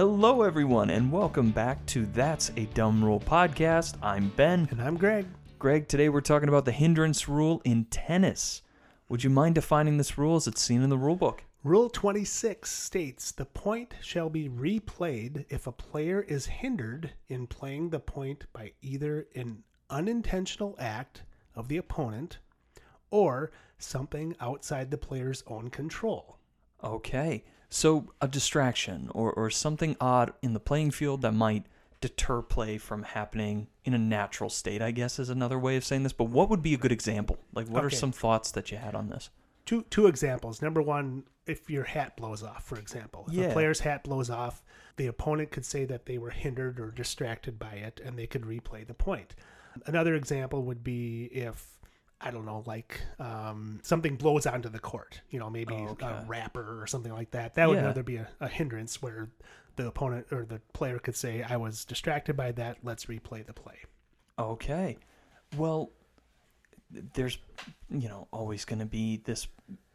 [0.00, 3.98] Hello, everyone, and welcome back to That's a Dumb Rule podcast.
[4.02, 4.66] I'm Ben.
[4.70, 5.26] And I'm Greg.
[5.58, 8.62] Greg, today we're talking about the hindrance rule in tennis.
[9.10, 11.44] Would you mind defining this rule as it's seen in the rule book?
[11.62, 17.90] Rule 26 states the point shall be replayed if a player is hindered in playing
[17.90, 22.38] the point by either an unintentional act of the opponent
[23.10, 26.38] or something outside the player's own control.
[26.82, 31.64] Okay, so a distraction or, or something odd in the playing field that might
[32.00, 36.02] deter play from happening in a natural state, I guess is another way of saying
[36.02, 36.12] this.
[36.12, 37.38] But what would be a good example?
[37.54, 37.96] Like, what are Okay.
[37.96, 39.30] some thoughts that you had on this?
[39.66, 40.60] Two two examples.
[40.62, 43.26] Number one, if your hat blows off, for example.
[43.28, 43.44] If Yeah.
[43.44, 44.62] a player's hat blows off,
[44.96, 48.42] the opponent could say that they were hindered or distracted by it and they could
[48.42, 49.34] replay the point.
[49.86, 51.78] Another example would be if
[52.20, 56.06] I don't know, like um, something blows onto the court, you know, maybe Oh, okay.
[56.06, 57.54] a wrapper or something like that.
[57.54, 57.86] That would Yeah.
[57.86, 59.30] rather be a, a hindrance where
[59.76, 63.54] the opponent or the player could say, I was distracted by that, let's replay the
[63.54, 63.78] play.
[64.38, 64.98] Okay.
[65.56, 65.90] Well,
[66.90, 67.38] there's,
[67.88, 69.46] you know, always going to be this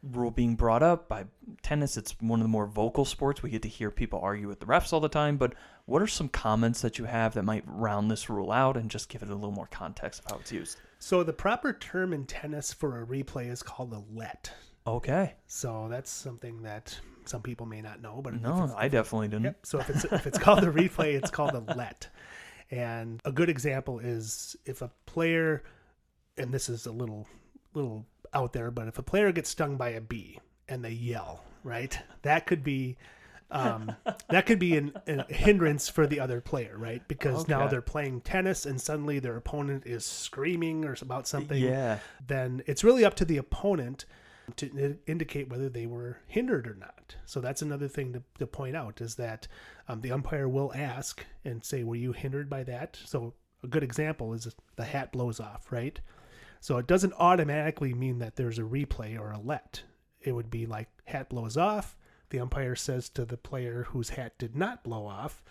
[0.02, 1.24] rule being brought up by
[1.66, 1.96] tennis.
[1.96, 3.42] It's one of the more vocal sports.
[3.42, 5.36] We get to hear people argue with the refs all the time.
[5.36, 8.88] But what are some comments that you have that might round this rule out and
[8.88, 10.78] just give it a little more context of how it's used?
[11.00, 14.52] So the proper term in tennis for a replay is called a let.
[14.86, 15.34] Okay.
[15.48, 19.44] So that's something that some people may not know, but No, I definitely didn't.
[19.44, 19.66] Yep.
[19.66, 22.08] So if it's if it's called a replay, it's called a let.
[22.70, 25.64] And a good example is if a player,
[26.38, 27.26] and this is a little
[27.74, 31.42] little out there, but if a player gets stung by a bee and they yell,
[31.66, 31.98] right?
[32.22, 32.96] That could be
[33.50, 33.94] um,
[34.28, 37.06] that could be an, a hindrance for the other player, right?
[37.06, 41.98] Because now they're playing tennis and suddenly their opponent is screaming or about something Yeah.
[42.26, 44.04] then it's really up to the opponent
[44.56, 47.16] to indicate whether they were hindered or not.
[47.24, 49.46] So that's another thing to, to point out is that
[49.88, 52.98] um, the umpire will ask and say, Were you hindered by that?
[53.04, 55.98] So a good example is the hat blows off, right?
[56.60, 59.82] So it doesn't automatically mean that there's a replay or a let.
[60.20, 61.96] It would be like hat blows off.
[62.30, 65.42] The umpire says to the player whose hat did not blow off,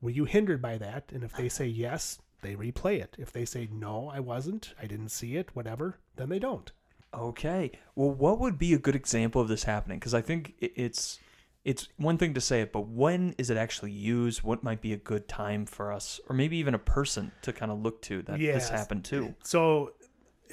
[0.00, 1.10] Were you hindered by that?
[1.12, 3.16] And if they say yes, they replay it.
[3.18, 6.70] If they say no, I wasn't, I didn't see it, whatever, then they don't.
[7.12, 7.72] Okay.
[7.94, 9.98] Well, what would be a good example of this happening?
[9.98, 11.18] Because I think it's
[11.64, 14.42] it's one thing to say it, but when is it actually used?
[14.42, 17.72] What might be a good time for us, or maybe even a person to kind
[17.72, 19.34] of look to that this happened to?
[19.42, 19.92] So,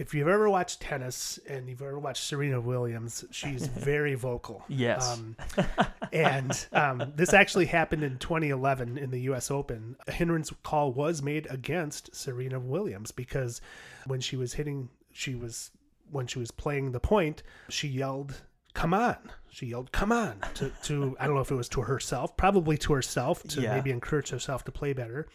[0.02, 4.64] if you've ever watched tennis and you've ever watched Serena Williams, she's very vocal.
[4.68, 5.08] Yes.
[5.18, 5.36] Um,
[6.12, 9.52] and um, this actually happened in 2011 in the U.S.
[9.52, 9.96] Open.
[10.08, 13.62] A hindrance call was made against Serena Williams because
[14.08, 15.70] when she was hitting, she was
[16.10, 18.42] when she was playing the point, she yelled,
[18.74, 19.18] "Come on!"
[19.50, 22.78] She yelled, "Come on!" to to I don't know if it was to herself, probably
[22.80, 23.76] to herself to Yeah.
[23.76, 25.28] maybe encourage herself to play better.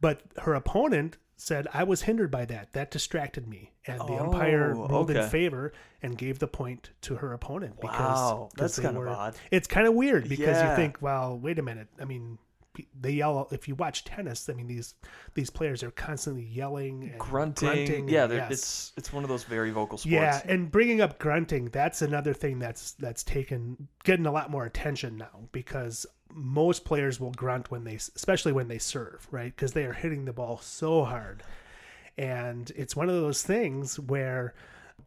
[0.00, 2.72] But her opponent said, I was hindered by that.
[2.72, 3.72] That distracted me.
[3.86, 5.72] And the umpire Oh, ruled in favor
[6.02, 7.80] and gave the point to her opponent.
[7.80, 9.34] Because, Wow, that's kind of odd.
[9.50, 10.70] It's kind of weird because Yeah.
[10.70, 11.88] you think, well, wait a minute.
[12.00, 12.38] I mean,
[13.00, 13.46] they yell.
[13.52, 14.94] If you watch tennis, I mean these
[15.34, 18.08] these players are constantly yelling, and Grunting.
[18.08, 18.50] yeah, yes.
[18.50, 20.12] it's it's one of those very vocal sports.
[20.12, 24.64] Yeah, and bringing up grunting, that's another thing that's that's taken getting a lot more
[24.64, 29.54] attention now because most players will grunt when they especially when they serve, right?
[29.54, 31.42] Because they are hitting the ball so hard.
[32.18, 34.54] And it's one of those things where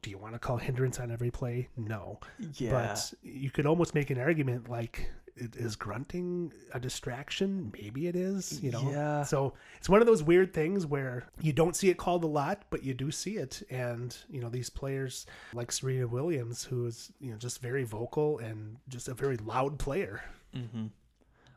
[0.01, 1.69] do you want to call hindrance on every play?
[1.77, 2.19] No.
[2.55, 2.71] Yeah.
[2.71, 7.71] But you could almost make an argument like is grunting a distraction?
[7.71, 8.89] Maybe it is, you know.
[8.89, 9.23] Yeah.
[9.23, 12.63] So it's one of those weird things where you don't see it called a lot,
[12.69, 13.61] but you do see it.
[13.69, 18.39] And, you know, these players like Serena Williams, who is, you know, just very vocal
[18.39, 20.23] and just a very loud player.
[20.55, 20.87] Mm-hmm.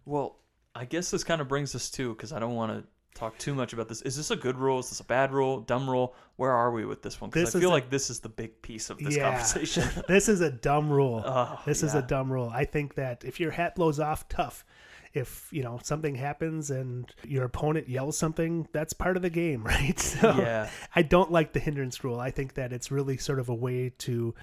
[0.04, 0.36] Well,
[0.74, 2.88] I guess this kind of brings us to because I don't want to
[3.18, 4.02] talk too much about this.
[4.02, 4.78] Is this a good rule?
[4.78, 5.60] Is this a bad rule?
[5.60, 6.14] Dumb rule?
[6.36, 7.30] Where are we with this one?
[7.30, 9.84] Because I feel a- like this is the big piece of this conversation.
[10.08, 11.22] this is a dumb rule.
[11.26, 12.50] Oh, this is a dumb rule.
[12.52, 14.64] I think that if your hat blows off, tough.
[15.12, 19.64] If you know something happens and your opponent yells something, that's part of the game,
[19.66, 19.98] right?
[19.98, 20.70] So Yeah.
[20.94, 22.20] I don't like the hindrance rule.
[22.20, 24.36] I think that it's really sort of a way to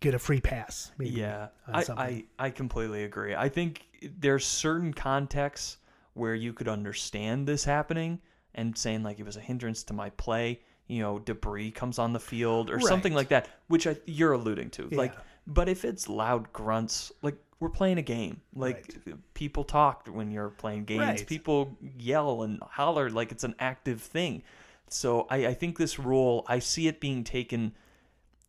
[0.00, 0.92] get a free pass.
[0.98, 2.02] Maybe, Yeah, on I.
[2.04, 3.34] I I completely agree.
[3.34, 3.80] I think
[4.18, 5.78] there's certain contexts
[6.14, 8.20] where you could understand this happening
[8.54, 10.60] and saying like it was a hindrance to my play.
[10.86, 14.70] You know, debris comes on the field or something like that, which I, you're alluding
[14.70, 14.88] to.
[14.88, 15.14] Like,
[15.46, 18.40] but if it's loud grunts, like we're playing a game.
[18.56, 18.96] Like
[19.34, 21.00] people talk when you're playing games.
[21.00, 21.26] Right.
[21.26, 24.42] People yell and holler like it's an active thing.
[24.88, 27.72] So I, I think this rule, I see it being taken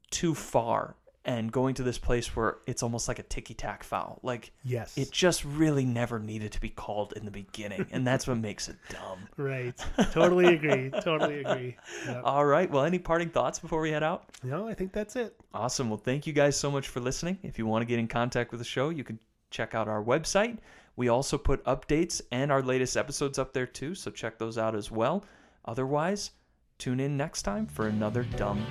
[0.10, 4.20] too far and going to this place where it's almost like a ticky tack foul.
[4.24, 4.98] Like Yes.
[4.98, 8.68] it just really never needed to be called in the beginning, and that's what makes
[8.70, 9.20] it dumb.
[9.38, 9.74] right.
[10.12, 10.90] Totally agree.
[11.02, 11.78] totally agree.
[12.08, 12.22] Yep.
[12.24, 12.70] All right.
[12.72, 14.30] Well, any parting thoughts before we head out?
[14.44, 15.36] No, I think that's it.
[15.54, 15.90] Awesome.
[15.90, 17.38] Well, thank you guys so much for listening.
[17.44, 19.20] If you want to get in contact with the show, you can
[19.52, 20.58] check out our website.
[20.96, 24.76] We also put updates and our latest episodes up there too, so check those out
[24.76, 25.24] as well.
[25.66, 26.32] Otherwise,
[26.80, 28.66] tune in next time for another dumb